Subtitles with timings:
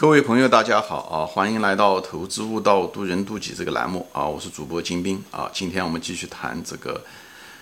[0.00, 1.26] 各位朋友，大家好啊！
[1.26, 4.24] 欢迎来到《投资悟道，渡人渡己》这个栏目啊！
[4.24, 5.50] 我是主播金兵啊！
[5.52, 7.04] 今天我们继续谈这个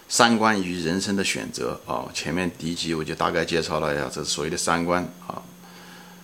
[0.09, 2.07] 三观与人生的选择啊！
[2.15, 5.43] 前面第一集我就大概介绍了一下这所谓的三观啊：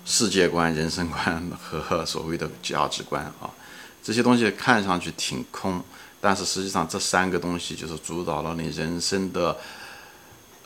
[0.04, 3.51] 世界观、人生观和所谓的价值观啊。
[4.01, 5.83] 这些东西看上去挺空，
[6.21, 9.56] 但是实际上这三个东西就是主导了你人生的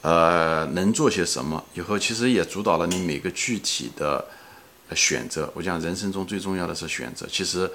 [0.02, 4.22] 呃能做些什么，以后其实也主导了你每个具体的。
[4.94, 7.26] 选择，我讲人生中最重要的是选择。
[7.30, 7.70] 其实，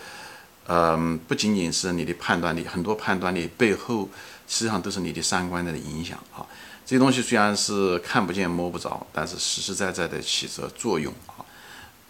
[0.67, 4.09] 嗯，不仅仅是你的判断力，很多判断力背后
[4.47, 6.45] 实际上都是你的三观的影响啊。
[6.85, 11.45] 这些东西虽然是看不见摸不着，但是实实在在的起着作用啊。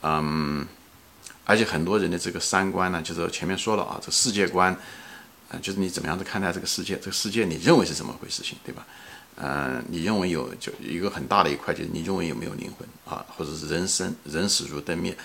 [0.02, 0.66] 嗯，
[1.46, 4.76] 而且很多人的这个三观呢，就是前面说了啊，这世界观，
[5.50, 8.86] 嗯，就是你怎么样子看待这个世界，这个世界你认为是怎么回事情，对吧？
[9.36, 15.18] 嗯，你认为有就一个很大的一块，就是你认为有没有灵魂啊，或者是人生人死如灯灭，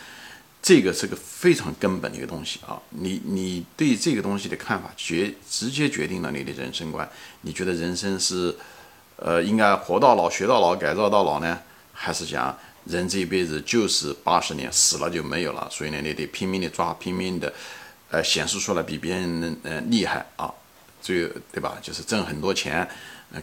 [0.63, 2.81] 这个是个非常根本的一个东西啊。
[2.89, 7.07] 你你对这个东西的看法，决直接决定了你的人生观。
[7.43, 8.57] 你觉得人生是
[9.17, 11.59] 呃应该活到老学到老改造到老呢，
[11.93, 12.57] 还是讲
[12.87, 15.69] 人这一辈子就是八十年，死了就没有了？
[15.71, 17.53] 所以呢，你得拼命的抓，拼命的
[18.11, 20.51] 呃显示出来比别人呃厉害啊，
[21.03, 21.77] 最对吧？
[21.83, 22.89] 就是挣很多钱。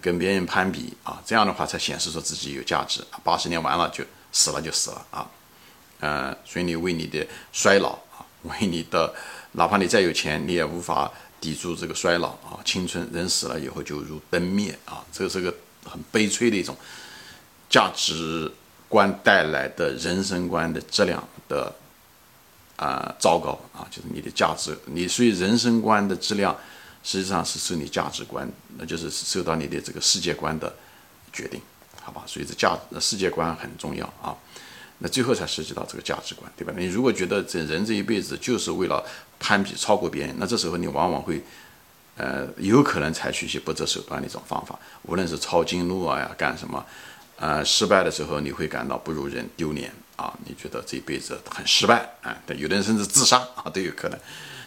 [0.01, 3.05] 跟别人攀比啊，这样的话才显示出自己有价值。
[3.23, 5.29] 八十年完了就死了就死了啊，
[5.99, 9.13] 呃，所以你为你的衰老啊，为你的
[9.51, 12.57] 哪怕你再有钱，你也无法抵住这个衰老啊。
[12.65, 15.53] 青春人死了以后就如灯灭啊，这是个
[15.85, 16.75] 很悲催的一种
[17.69, 18.51] 价值
[18.89, 21.71] 观带来的人生观的质量的
[22.75, 26.57] 啊糟糕啊，就是你的价值，你所以人生观的质量。
[27.05, 30.75] 实际上是受你价值观，那就是受到你的这个世界观的
[31.31, 31.61] 决定，
[32.01, 32.23] 好吧？
[32.25, 34.35] 所以这价世界观很重要啊。
[34.97, 36.73] 那最后才涉及到这个价值观，对吧？
[36.75, 39.05] 你如果觉得这人这一辈子就是为了
[39.39, 41.43] 攀比超过别人，那这时候你往往会，
[42.17, 46.83] 呃，有可能采取一些不择手段的一种方法，无论是抄近路啊呀，干什么，
[47.35, 52.35] 呃，失败的时候你会感到不如人丢脸啊，你觉得这一辈子很失败啊？
[52.47, 54.19] 对，有的人甚至自杀啊都有可能，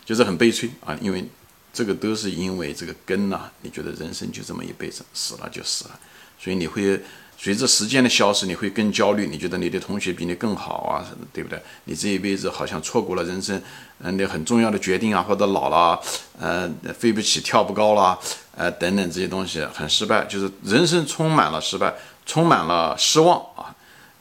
[0.04, 1.28] 就是很悲催啊，因为。
[1.72, 5.98] 这个都是因为这个根呐，你觉得人生就这么一辈子，死了就死了，
[6.38, 7.00] 所以你会
[7.36, 9.26] 随着时间的消失，你会更焦虑。
[9.26, 11.62] 你觉得你的同学比你更好啊， 对不对？
[11.84, 13.62] 你这一辈子好像错过了人生，
[14.00, 16.00] 嗯，那很重要的决定啊，或者老了，
[16.40, 16.68] 呃，
[16.98, 18.18] 飞不起，跳不高了，
[18.56, 21.94] 呃，等等这些东西很失败，就是人生充满了失败，
[22.26, 23.74] 充满了失望啊，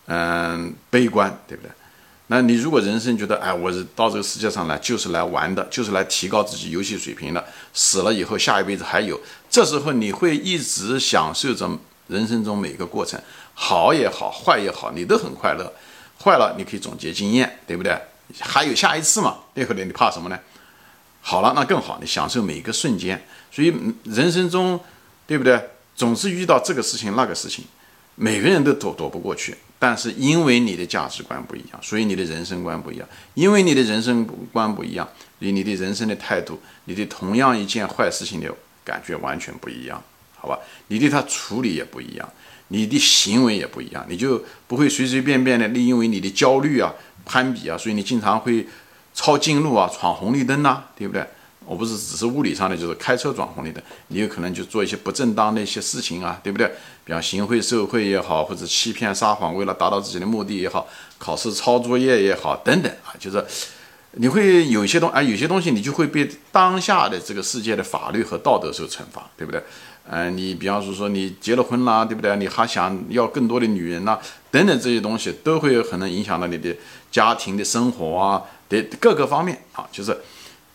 [0.05, 1.71] 嗯，悲观，对不对？
[2.29, 11.69] 那你如果人生觉得，哎，我是到这个世界上来就是来玩的，就是来提高自己游戏水平的，死了以后下一辈子还有，这时候你会一直享受着
[12.07, 13.17] 人生中每个过程，
[13.53, 15.71] 好也好，坏也好，你都很快乐。
[16.21, 17.97] 坏了你可以总结经验，对不对？
[18.39, 19.85] 还有下一次嘛，对不对？
[19.85, 20.37] 你怕什么呢？
[21.21, 23.25] 好了，那更好，你享受每一个瞬间。
[23.51, 23.73] 所以
[24.03, 24.77] 人生中，
[25.25, 25.61] 对不对？
[25.95, 27.63] 总是遇到这个事情那个事情，
[28.15, 29.55] 每个人都躲躲不过去。
[29.79, 33.07] 但是因为你的价值观不一样，所以你的人生观不一样。
[33.35, 35.07] 因为你的人生观不一样，
[35.39, 38.51] 所以你的人生的态度，你的同样一件坏事情的
[38.83, 40.01] 感觉完全不一样，
[40.35, 40.57] 好吧？
[40.87, 42.27] 你对他处理也不一样，
[42.69, 46.91] 你的行为也不一样，你就不会随随便便的，因为你的焦虑啊、
[47.25, 48.67] 攀比啊，所以你经常会
[49.13, 51.23] 抄近路啊、闯红绿灯呐，对不对？
[51.67, 56.65] 我不是只是物理上的，就是开车闯红绿灯，你有可能就做一些不正当的一些事情啊，对不对？
[57.03, 63.45] 比方行贿受贿也好，或者欺骗撒谎，为了达到自己的目的也好，考试抄作业也好，等等啊，就是
[64.13, 69.61] 你会有些东啊，有些东西你就会被当下的这个世界的法律和道德所惩罚，对不对？
[70.09, 72.33] 嗯，你比方说说你结了婚啦，对不对？
[72.37, 74.17] 你还想要更多的女人呐，
[74.49, 76.73] 等等这些东西都会有可能影响到你的
[77.11, 80.17] 家庭的生活啊的各个方面啊，就是。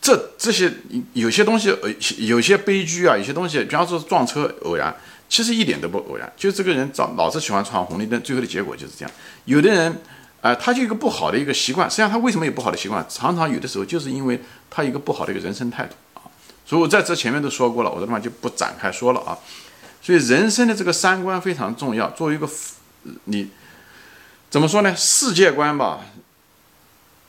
[0.03, 0.69] 这这些
[1.13, 4.93] 有些东西，呃，有些悲剧啊，有些东西，比方说撞车偶然，
[5.29, 9.11] 其实一点都不偶然，就这个人老老是喜欢闯红绿灯，最后的结果就是这样。
[9.45, 10.01] 有的人，
[10.41, 13.05] 啊，他就一个不好的一个习惯，实际上他为什么有不好的习惯？
[13.07, 14.37] 常常有的时候就是因为
[14.69, 16.27] 他一个不好的一个人生态度啊。
[16.65, 19.39] 所以我在这前面都说过了，我这地方就不展开说了啊。
[20.01, 22.49] 所以人生的这个三观非常重要，作为一个
[23.23, 23.47] 你
[24.49, 24.93] 怎么说呢？
[24.97, 26.01] 世界观吧。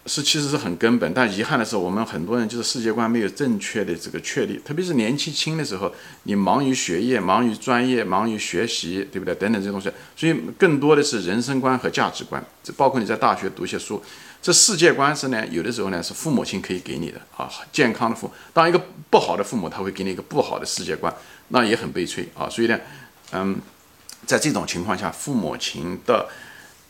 [0.06, 5.90] 是，其实是很根本，但遗憾的是，我们很多人就是世界观没有正确的这个确立，特别是年纪轻的时候，
[6.24, 9.34] 你忙于学业、忙于专业、忙于学习，对不对？
[9.34, 12.44] 等等这些东西，所以更多的是人生观和价值观。
[12.62, 14.02] 这包括你在大学读一些书，
[14.42, 18.30] 这世界观是呢，有的时候呢是父母亲可以给你的啊，健康的父。
[18.52, 18.78] 当一个
[19.08, 21.10] 不好的父母，他会给你一个不好的世界观，
[21.48, 22.46] 那也很悲催啊。
[22.50, 22.78] 所以呢，
[23.32, 23.56] 嗯，
[24.26, 26.28] 在这种情况下，父母亲的。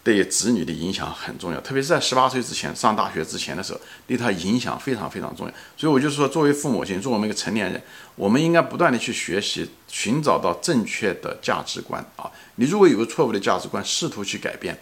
[0.05, 5.55] 对子女的影响很重要，特别是在十八岁之前上大学之前的时候，对他影响非常非常重要。
[5.79, 7.83] 所以我就说，作为父母亲，作为我们一个成年人，
[8.15, 12.31] 我们应该不断的去学习，寻找到正确的价值观啊。
[12.57, 14.79] 你如果有个错误的价值观，试图去改变，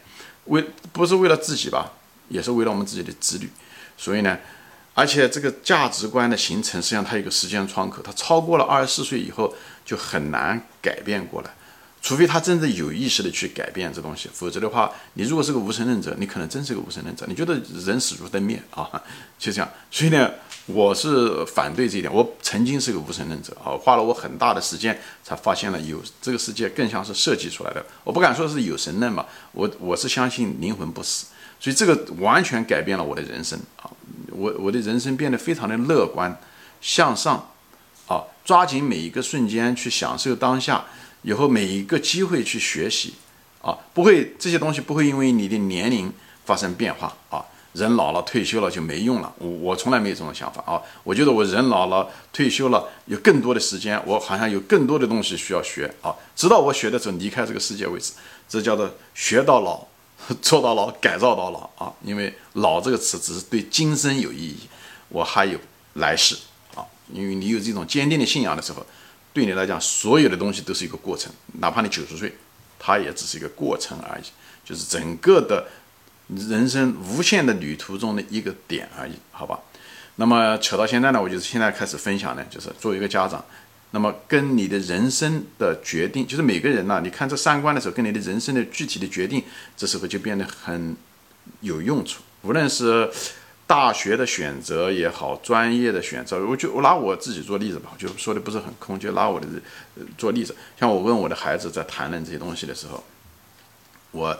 [0.46, 1.92] 为不是为了自己吧，
[2.28, 3.48] 也是为了我们自己的子女。
[3.96, 4.36] 所以呢，
[4.92, 9.54] 而且这个价值观的形成，实际上它有个时间窗口，它超过了二十四岁以后
[9.84, 11.50] 就很难改变过来。
[12.02, 17.24] 除非他真的有意识的去改变这东西，否则的话，你如果是个无神论者，你可能真是个无神论者。
[17.28, 17.54] 你觉得
[17.86, 18.90] 人死如灯灭啊，
[19.38, 19.70] 就这样。
[19.88, 20.28] 所以呢，
[20.66, 22.12] 我是反对这一点。
[22.12, 27.86] 我曾经是个无神论者啊，花了我很大的时间才发现了有这个世界更像是设计出来的。
[28.02, 31.26] 我不敢说是有神论嘛，我我是相信灵魂不死，
[31.60, 33.88] 所以这个完全改变了我的人生啊。
[34.32, 36.36] 我我的人生变得非常的乐观
[36.80, 37.50] 向上
[38.08, 40.84] 啊，抓紧每一个瞬间去享受当下。
[41.22, 43.14] 以后每一个机会去学习，
[43.62, 46.12] 啊，不会这些东西不会因为你的年龄
[46.44, 47.44] 发生变化啊。
[47.72, 50.78] 人老了退休了就没用了，我我从来没有这种想法啊。
[51.02, 56.14] 我觉得我人老了退休了有更多的时间，我好像有更多的东西需要学啊。
[56.36, 58.12] 直到我学的时候离开这个世界为止，
[58.46, 59.86] 这叫做学到老，
[60.42, 61.90] 做到老，改造到老啊。
[62.04, 64.68] 因为老这个词只是对今生有意义，
[65.08, 65.58] 我还有
[65.94, 66.36] 来世
[66.74, 66.84] 啊。
[67.10, 68.84] 因为你有这种坚定的信仰的时候。
[69.32, 72.34] 对你来讲，所有的东西都是一个过程，哪怕你九十岁，
[72.78, 74.24] 它也只是一个过程而已，
[74.64, 75.66] 就是整个的
[76.28, 79.58] 人生无限的旅途中的一个点而已，好吧？
[80.16, 83.42] 那么扯到现在呢，我就是现在开始分享呢，就是作为一个家长，
[83.92, 89.42] 那么跟你的人生的决定，就是每个人呢，你看这三观的时候，跟你的人生的具体的决定，
[89.76, 90.94] 这时候就变得很
[91.60, 93.10] 有用处，无论是。
[93.72, 99.46] 大学的选择也好，专业的选择，我就我拿我自己做例子吧，就说的不是很空，就拿我的
[100.18, 100.54] 做例子。
[100.78, 103.02] 像我问我的孩子在谈论这些东西的时候，
[104.10, 104.38] 我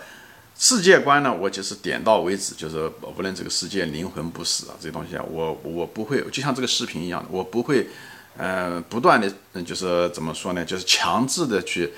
[0.55, 7.89] 世界观呢，我就是点到为止，就是无论这个世界灵魂不死啊，这些东西啊，我我不会，就像这个视频一样的，我不会，
[8.37, 11.91] 呃，不断的，就是怎么说呢，就是强制的去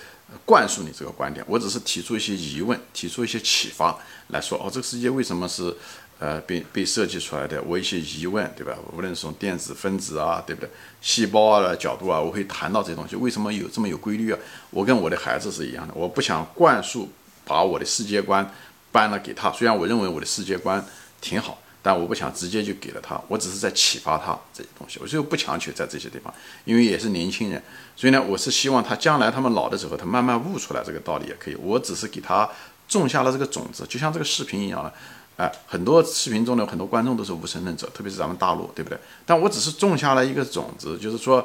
[0.45, 3.99] 灌输你这个观点，我只是提出一些疑问，提出一些启发
[4.29, 5.75] 来说，哦，这个世界为什么是？
[6.21, 8.75] 呃，被被设计出来的，我一些疑问，对吧？
[8.97, 10.71] 无论是从电子分子啊，对不对？
[11.01, 13.17] 细胞啊的角度啊，我会谈到这些东西。
[13.17, 14.39] 为什么有这么有规律啊？
[14.71, 17.11] 我跟我的孩子是一样的，我不想灌输
[17.45, 18.49] 把我的世界观
[18.91, 19.53] 搬了给他。
[19.53, 20.83] 虽然我认为我的世界观
[21.21, 23.21] 挺好，但我不想直接就给了他。
[23.29, 24.99] 我只是在启发他这些东西。
[25.03, 26.33] 我就不强求在这些地方，
[26.65, 27.63] 因为也是年轻人，
[27.97, 31.55] 所以呢，我是希望他将来他们老的时候，他慢慢悟出来这个道理也可以。
[31.57, 32.49] 我只是给他
[32.89, 34.93] 种下了这个种子，就像这个视频一样了。
[35.37, 38.99] 哎，很多视频中的很多观众都是无神论者，特别是咱们大陆，对不对？
[39.27, 41.45] 但我只是种下了一个种子，就是说，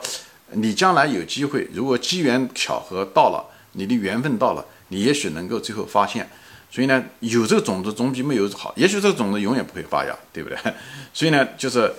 [0.52, 3.44] 你将来有机会，如果机缘巧合到了，
[3.74, 6.30] 你的缘分到了，你也许能够最后发现。
[6.72, 8.74] 所以呢，有这个种子总比没有好。
[8.76, 10.58] 也许这个种子永远不会发芽，对不对？
[11.14, 11.94] 所以呢，就是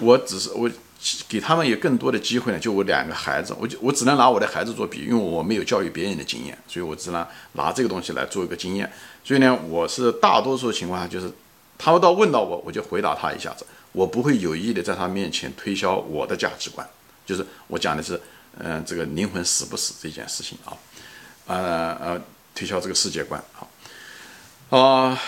[0.00, 0.70] 我只是我。
[1.28, 8.88] 给他们有更多的机会呢，就我两个孩子，我就我只能拿我的孩子做比，因为我没有教育别人的经验，所以我只能拿这个东西来做一个经验。
[9.24, 11.28] 所以呢，我是大多数情况下就是，
[11.76, 16.86] 他们到问到我，我就回答他一下子，我不会有意的在他面前推销我的价值观，
[17.26, 18.20] 就是我讲的是，
[18.58, 20.76] 嗯，这个灵魂死不死这件事情啊，
[21.46, 22.22] 呃呃，
[22.54, 23.42] 推销这个世界观
[24.70, 25.18] 啊，啊。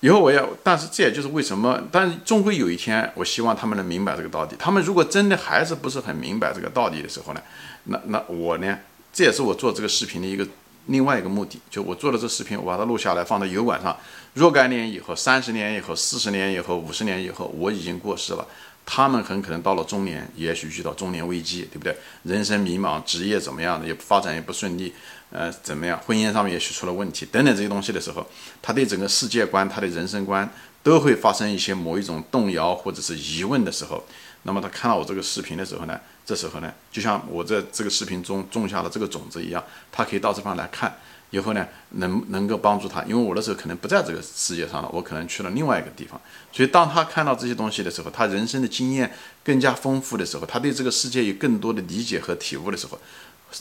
[0.00, 4.56] 以后我要，但是这也就是为什么，但是终归有一天，我希望他们能明白这个道理。
[4.58, 7.40] 他们如果真的还是不是很明白这个道理的时候呢，
[7.84, 8.78] 那那我呢，
[9.12, 10.46] 这也是我做这个视频的一个
[10.86, 11.60] 另外一个目的。
[11.68, 13.94] 就我做了这视频，我把它录下来放到油管上，
[14.32, 18.46] 若干年以后、三十年以后、四十年以后、五十年以后，我已经过世了，
[18.84, 21.96] 他们很可能到了中年，也许遇到中年危机，对不对？
[22.24, 24.92] 人生迷茫，职业怎么样的，也发展也不顺利。
[25.32, 25.96] 呃，怎么样？
[26.00, 28.26] 婚姻上面也许出了问题，等等这些东西的时候，
[28.60, 30.50] 他对整个世界观、他的人生观
[30.82, 34.04] 都会发生一些某一种动摇或者是疑问的时候，
[34.42, 40.98] 那么他看到我这个视频的时候呢，这时候呢，就像我在这个视频中种下了这个种子一样，他可以到这方来看，
[41.30, 46.20] 以后呢，能能够帮助他，因为我的时候可能不在这个世界上了，我可能去了另外一个地方，
[46.52, 49.12] 所以当他看到这些东西的时候，他人生的经验
[49.44, 52.98] 更加丰富的时候，他对这个世界有更多的理解和体悟的时候。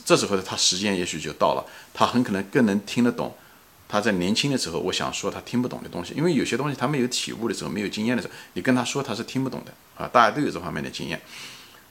[0.06, 3.36] 这时候他时间也许就到了，他很可能更能听得懂
[3.88, 10.08] 他在年轻的时候我想说他听不懂的东西，因为有些东西他没有体悟的时候，没有经验的时候，你跟他说他是听不懂的啊。
[10.08, 11.20] 大家都有这方面的经验，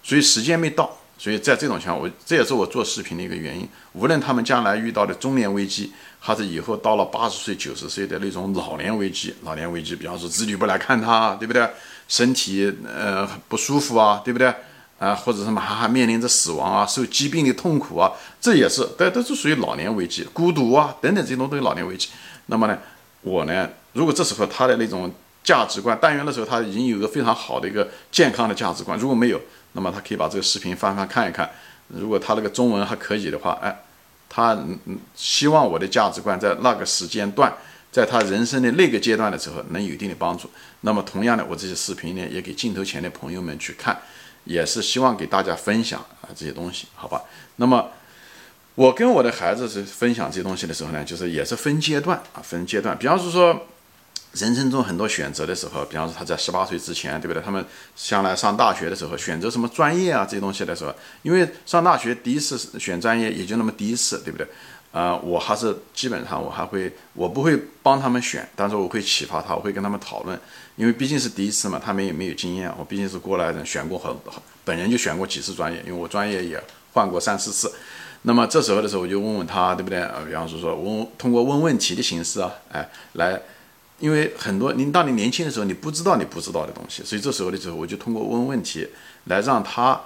[0.01, 3.69] 所以时间没到，所以在这种情况，我这也是我做视频的一个原因。
[3.93, 11.69] 无论他们将来遇到的中年危机，还是以后到了八十岁、九十岁的那种老年危机，老年危机，比方说子女不来看他，对不对？
[12.07, 14.55] 身体呃不舒服啊，对不对？
[14.99, 22.09] 啊，或者什么还还面临着死亡啊，受疾病的痛苦啊，这也是，都都是属于老年危机，孤独啊等等这些东西都是老年危机。
[22.47, 22.79] 那么呢，
[23.23, 25.13] 我呢，如果这时候他的那种
[25.45, 29.41] 价值观，但愿那时候他已经有一个非常好的一个健康的价值观，如果没有，
[29.79, 31.49] 那么他可以把这个视频翻翻看一看。
[31.87, 33.85] 如果他那个中文还可以的话，哎，
[34.29, 34.55] 他
[34.87, 37.53] 嗯，希望我的价值观在那个时间段，
[37.93, 40.51] 在他人生的那个阶段的时候能有一定的帮助。
[40.81, 43.97] 那么同样的，我这些视频呢，也给镜头前的朋友们去看，
[44.43, 47.23] 也是希望给大家分享啊这些东西，好吧？
[47.55, 47.91] 那么
[48.75, 52.99] 我跟我的孩子是分享这些东西的时候呢，就是也是分阶段啊，分阶段。
[52.99, 53.65] 比方是说。
[54.33, 57.43] 人生中很多选择的时候，比方说他在十八岁之前，对不对？
[57.43, 57.65] 他们
[57.97, 64.47] 将来上大学的时候，选择什么专业啊这些东西的时候，因为上大学第一次选专业也就那么第一次，对不对？
[64.93, 70.39] 啊，我还是基本上我还会，我不会帮他们选，但是我会启发他，我会跟他们讨论，
[70.77, 74.15] 因为毕竟是第一次嘛，他们也没有经验，我毕竟是过来人，选过很，
[74.65, 77.73] 本人就选过几次专业，因为我专业也换过三四次。
[78.23, 80.01] 那么这时候的时候，我就问问他，对不对？
[80.01, 83.41] 啊，比方说说问通过问问题的形式啊，哎来。
[83.99, 88.89] 因为很多，您当你年轻的时候，你不知道你不知道的东西，所以这时候的时候，我就通过问问题
[89.25, 90.01] 来让他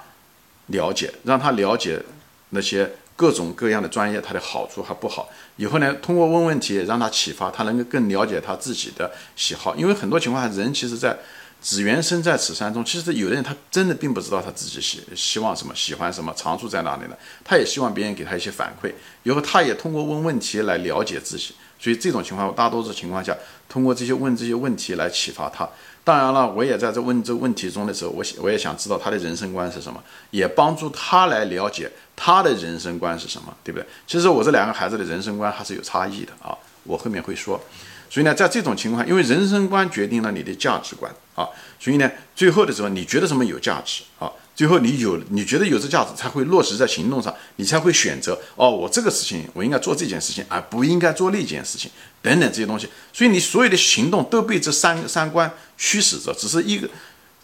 [0.69, 2.03] 了解，让他了解
[2.51, 5.29] 那些各种各样的专业它的好处和不好。
[5.57, 9.77] 以后呢，通过问问题让他启发，他能够更了解他自己的喜好。
[9.77, 11.19] 因为很多情况下，人其实在
[11.61, 17.17] 只缘身在此山中，其实有的人他真的并不知道他自己喜希望什么，喜欢什么，长处在哪里呢？
[17.45, 18.91] 他也希望别人给他一些反馈，
[19.23, 21.55] 以后他也通过问问题来了解自己。
[21.83, 23.37] 所以这种情况，大多数情况下，
[23.69, 25.69] 通过这些问这些问题来启发他。
[26.05, 33.87] 当然了，我也在这问这问题中的时候，我我也想知道他的人生观是什么，也帮助他来了解他的人生观是什么，对不对？
[34.07, 37.61] 其实我这两个孩子的人生观还是有差异的啊，我后面会说。
[38.09, 41.49] 所以呢，在这种情况，因为人生观决定了你的价值观啊，
[41.81, 44.31] 所以呢，最后的时候，你觉得什么有价值啊？
[44.55, 51.91] 最后，你有你觉得有这价值，才会落实在行动上，你才会选择哦，我这个事情我应该做这件事情，而不应该做那件事情，
[52.21, 52.89] 等等这些东西。
[53.13, 56.89] 所以你所有的行动都被这三三观驱使着，只是一个，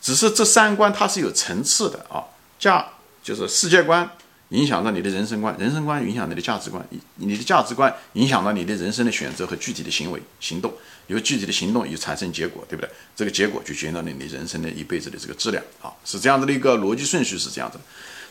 [0.01, 2.23] 只是这三观它是有层次的啊，
[2.59, 2.87] 价
[3.23, 4.09] 就是世界观。
[4.51, 6.83] 影响到你的人生观，人生观影响你的价值观，
[7.17, 10.73] 你的价值观影响到你的人生的选择和具体的行为行动，
[11.09, 12.91] 由具体的行动有产生结果，对不对？
[13.17, 17.79] 这个结果就决定了你人生的一辈子的这个质量啊，是这样子的一个逻辑顺序是这样子。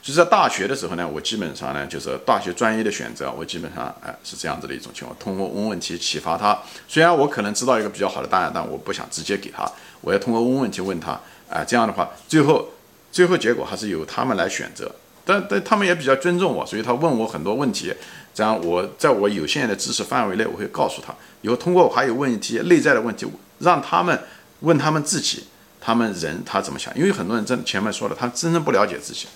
[0.01, 6.57] 所以在大学的时候呢，我基本上呢就是大学专业的选择，我基本上哎是这样子的一种情况，通过问问题启发他。
[6.87, 9.69] 虽然我可能知道一个比较好的答案，但我不想直接给他，
[10.01, 11.19] 我要通过问问题问他，
[11.49, 12.69] 哎这样的话，最后
[13.11, 14.89] 最后结果还是由他们来选择。
[15.27, 17.93] 但但他们也比较尊重我，所以他问我很多问题，
[18.33, 21.13] 这样我在我有限的知识范围内，我会告诉他。
[21.41, 23.27] 以后通过我还有问一些内在的问题，
[23.59, 24.17] 让他们
[24.61, 25.43] 问他们自己，
[25.81, 26.95] 他们人他怎么想？
[26.97, 29.27] 因为很多人真前面说了，他真正不了解自己。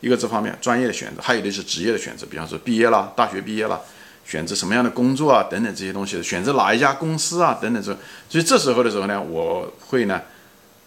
[0.00, 3.80] 一个这方面专业的选择，还有的是职业的选择，比方说毕业了，大学毕业了，
[4.24, 7.96] 选择什么样的工作啊，等等这些东西，选择哪一家公司啊，等等这。
[8.28, 10.20] 所以这时候的时候呢，我会呢，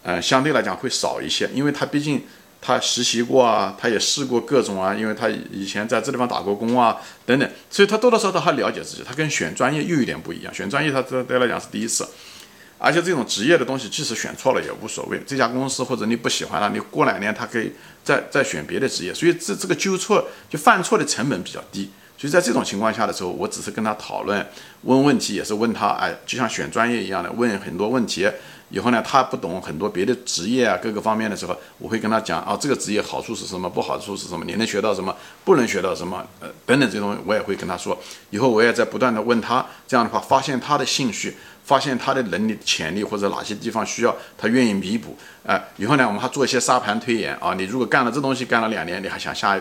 [0.02, 2.22] 呃，相对来讲会少一些，因为他毕竟。
[2.64, 10.54] 他实习过啊，他也试过各种啊，因为他以前在这地方打过工啊，等等，所以他多多少少他了解自己，他跟选专业又有点不一样。
[10.54, 12.06] 选专业他对他来讲是第一次，
[12.78, 15.20] 而且这种职业的东西，即使选错了也无所谓。
[15.26, 17.72] 这家公司或者你不喜欢了，你过两年他可以
[18.04, 21.90] 再再选别的职业，所以这这个纠错就犯错的成本比较低。
[22.16, 24.46] 所以在这种情况下的时候，我只是跟他讨论，
[24.82, 28.28] 问问题也是问他，哎，就像选专业一样的，问很多问题。
[28.72, 35.14] 以后呢，他不懂很多别的职业啊，各个方面的时候，我会跟他讲啊，这个职业好处是什么，不好处是什么，你能学到什么，
[35.44, 37.96] 不能学到什么，呃，等等这些东西，我也会跟他说。
[38.30, 45.14] 以后我也在不断的问他，这样的话，发现他的兴趣，发现他的能力、潜力或者哪些地方需要他愿意弥补。
[45.44, 49.58] 哎，以后呢，我们还做一些沙盘推演啊，你如果干了这东西干了两年，你还想下，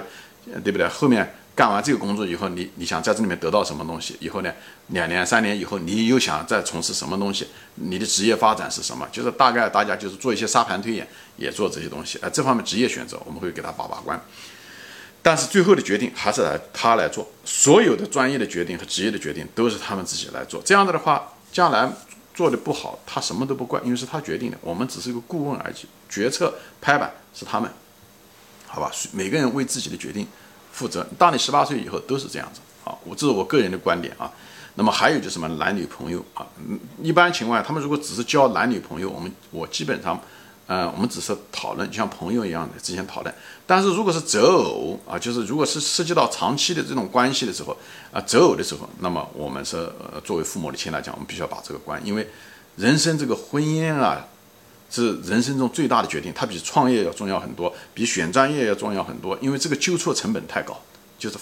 [0.63, 0.87] 对不对？
[0.87, 1.35] 后面。
[1.53, 4.15] 干完这个工作以后，你你想在这里面得到什么东西？
[4.21, 4.51] 以后呢，
[4.87, 7.45] 两年三年以后，你又想再从事什么东西？
[7.75, 9.05] 你的职业发展是什么？
[9.11, 11.05] 就是大概大家就是做一些沙盘推演，
[11.35, 12.17] 也做这些东西。
[12.19, 14.19] 哎，这方面职业选择我们会给他把把关，
[15.21, 17.29] 但是最后的决定还是来他来做。
[17.43, 20.61] 所有的专业的决定和职业的决定都是他们自己来做。
[20.63, 21.91] 这样子的话，将来
[22.33, 25.75] 做的不好，他什么都不怪，因为是他决定的，我们只是一个顾问而已。
[26.09, 27.69] 决策拍板是他们，
[28.67, 28.89] 好吧？
[29.11, 30.25] 每个人为自己的决定。
[30.71, 34.31] 负责，当你十八岁以后都是这样子啊，我这是我个人的观点啊。
[34.75, 40.17] 那么还有就是什么男女朋友啊，嗯，一般情况下，他们如果只是交男女朋友，我们我基本上，
[40.65, 43.35] 呃，我们只是讨论，就像朋友一样的之前讨论。
[43.67, 47.75] 但是如果是择偶啊，就是如果是涉及到长期的这种关系的时候
[48.11, 49.91] 啊，择偶的时候，那么我们是
[50.23, 52.25] 作为父母的亲来讲，我们必须要把这个关，因为
[52.77, 54.25] 人生这个婚姻啊。
[54.91, 59.37] 是人生中最大的决定，它比创业要重要很多，比选专业要重要很多。
[59.41, 60.77] 因为这个纠错成本太高，
[61.17, 61.37] 就是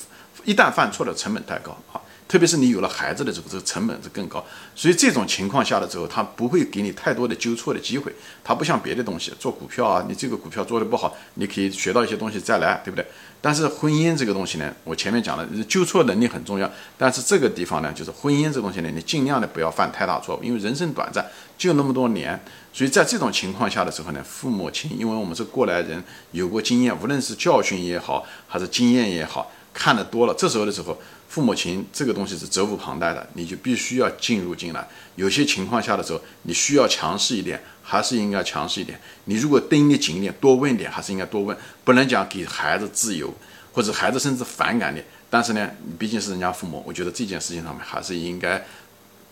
[0.45, 1.99] 一旦犯错了成本太高啊。
[2.29, 4.45] 特别是你有了孩子的时候，这个成本是更高。
[4.75, 8.13] 所以这种情况下的时候，他不会给你太多的纠错的机会。
[8.43, 13.03] 他不像别的东西，做股票啊，你这个股票做的不好，你可以学到一些东西再来，对不对？
[13.41, 16.69] 但是婚姻这个东西呢，我前面讲了，纠错能力很重要。
[16.97, 21.25] 但是这个地方呢，就是婚姻这东西呢，你尽量的不要犯太大错误，因为人生短暂，
[21.57, 22.39] 就那么多年。
[22.71, 34.85] 所以在这种情况下的时候呢，父母亲，因为我们是过来人，有过经验，无论是教训也好，还是经验也好，看得多了，这时候的时候，父母亲这个东西是责无旁贷的，你就必须要进入进来。
[35.15, 38.99] 有些情况下的时候，你需要强势一点，还是应该强势一点。
[39.23, 41.55] 你如果盯得紧一点，多问点，还是应该多问，
[41.85, 43.33] 不能讲给孩子自由，
[43.71, 45.01] 或者孩子甚至反感你。
[45.29, 48.61] 但是呢，毕竟是人家父母，我觉得这件事情上面还是应该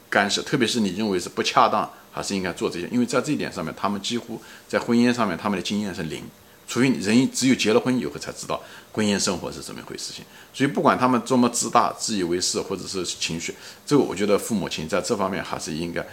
[0.10, 1.90] 干涉，特别是你认为是不恰当。
[2.10, 6.24] 还是应该做这些，因为在这一点上面，他们几乎在婚姻上面，他们的经验是零。
[6.68, 10.26] 除非人只有结了婚以后才知道婚姻生活是怎么一回事情。
[10.54, 13.56] 所以不管他们多么自大、自以为是，或者是情绪，
[13.86, 16.06] 这个我觉得父母亲在这方面还是应该。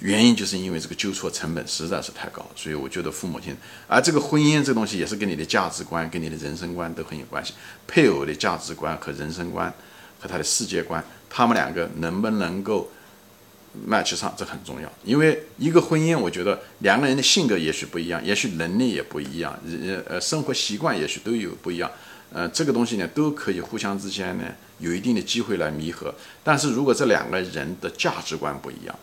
[0.00, 3.56] 原因就是因为这个纠错成本实在是太高，所以我觉得父母亲，
[3.88, 7.54] 而这个婚姻这东西也是跟你的价值观、跟你的人生观都很有关系。
[7.86, 9.72] 配偶的价值观和人生观
[10.20, 12.90] 和他的世界观，他们两个能不能够
[13.88, 21.90] ？match 上这很重要，因为一个婚姻，我觉得两个人的性格也许不一样，也许能力也不一样，呃呃，生活习惯也许都有不一样，
[22.32, 24.44] 呃，这个东西呢都可以互相之间呢
[24.78, 26.14] 有一定的机会来弥合。
[26.42, 28.98] 但是如果这两个人的价值观不一样，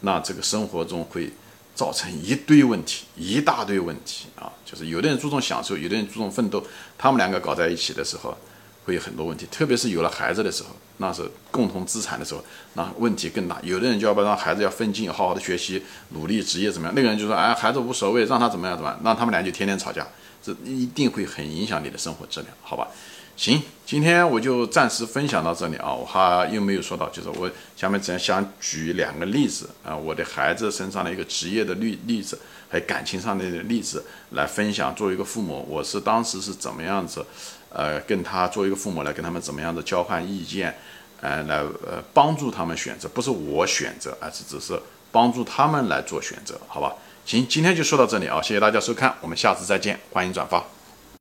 [0.00, 1.30] 那这个生活中会
[1.74, 6.62] 造成一堆问题，一大堆问题啊，就是有的人注重享受，有的人注重奋斗，
[6.96, 8.36] 他们两个搞在一起的时候。
[8.88, 12.42] 会有很多问题，特别是有了孩子的时候，那是共同资产的时候，
[12.72, 13.58] 那问题更大。
[13.62, 15.82] 有的人就要不让孩子要奋进，好好的学习，
[16.14, 16.94] 努力职业怎么样？
[16.96, 20.06] 那个人就说，哎，孩子无所谓，让他怎么样怎么样，让他们俩就天天吵架，
[20.42, 22.88] 这一定会很影响你的生活质量，好吧？
[23.36, 32.36] 行，今天我就暂时分享到这里啊，我还又没有说到，就是我下面只想举两个例子啊，我的孩子身上的一个职业的例例子，
[32.68, 34.92] 还有感情上的例子来分享。
[34.96, 37.24] 作为一个父母，我是当时是怎么样子？
[37.70, 40.74] 呃，跟他做一个父母来跟他们怎么样的交换意见，
[41.20, 44.80] 呃，来呃帮助他们选择，不是我选择，而是只是
[45.12, 46.94] 帮助他们来做选择，好吧？
[47.26, 50.77] 行，今天就说到这里啊，谢谢大家收看，我们下次再见，欢迎转发。